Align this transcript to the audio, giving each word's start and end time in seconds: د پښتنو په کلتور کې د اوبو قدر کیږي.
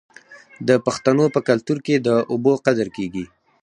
د 0.67 0.69
پښتنو 0.85 1.25
په 1.35 1.39
کلتور 1.47 1.77
کې 1.85 1.95
د 1.99 2.09
اوبو 2.31 2.53
قدر 2.65 2.87
کیږي. 2.97 3.25